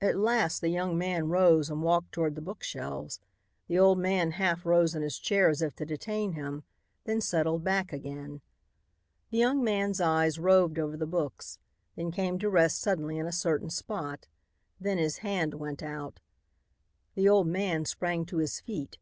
At 0.00 0.16
last 0.16 0.62
the 0.62 0.70
young 0.70 0.96
man 0.96 1.28
rose 1.28 1.68
and 1.68 1.82
walked 1.82 2.10
toward 2.12 2.34
the 2.34 2.40
bookshelves. 2.40 3.20
The 3.68 3.78
old 3.78 3.98
man 3.98 4.30
half 4.30 4.64
rose 4.64 4.94
in 4.94 5.02
his 5.02 5.18
chair 5.18 5.50
as 5.50 5.60
if 5.60 5.76
to 5.76 5.84
detain 5.84 6.32
him, 6.32 6.64
then 7.04 7.20
settled 7.20 7.62
back 7.62 7.92
again. 7.92 8.40
The 9.28 9.36
young 9.36 9.62
man's 9.62 10.00
eyes 10.00 10.38
roved 10.38 10.78
over 10.78 10.96
the 10.96 11.04
books, 11.06 11.58
then 11.94 12.10
came 12.10 12.38
to 12.38 12.48
rest 12.48 12.78
suddenly 12.80 13.18
in 13.18 13.26
a 13.26 13.32
certain 13.32 13.68
spot. 13.68 14.28
Then 14.80 14.96
his 14.96 15.18
hand 15.18 15.52
went 15.52 15.82
out. 15.82 16.20
The 17.14 17.28
old 17.28 17.46
man 17.48 17.84
sprang 17.84 18.24
to 18.24 18.38
his 18.38 18.60
feet. 18.60 18.96